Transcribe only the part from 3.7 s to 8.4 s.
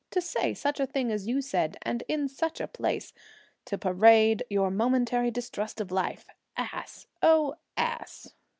parade your momentary distrust of life! Ass oh, ass!'